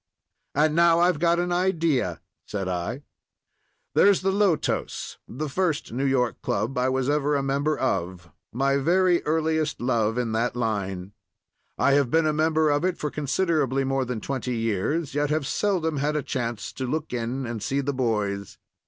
[0.55, 3.03] "And now I've got an idea!" said I.
[3.93, 9.79] "There's the Lotos—the first New York club I was ever a member of—my very earliest
[9.79, 11.13] love in that line.
[11.77, 15.45] I have been a member of it for considerably more than twenty years, yet have
[15.45, 18.57] seldom had a chance to look in and see the boys.